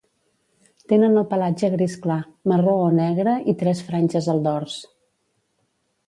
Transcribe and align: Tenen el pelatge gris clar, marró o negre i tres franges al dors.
Tenen 0.91 1.17
el 1.21 1.25
pelatge 1.33 1.67
gris 1.73 1.97
clar, 2.05 2.17
marró 2.51 2.73
o 2.85 2.87
negre 2.99 3.35
i 3.53 3.55
tres 3.59 3.83
franges 3.91 4.31
al 4.35 4.41
dors. 4.49 4.79